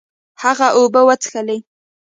[0.43, 1.57] هغه اوبه وڅښلې.